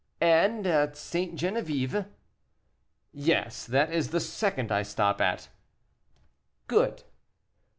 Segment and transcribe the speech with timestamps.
[0.19, 1.35] "At St.
[1.39, 2.07] Geneviève?"
[3.13, 5.49] "Yes, that is the second I stop at."
[6.65, 7.03] "Good."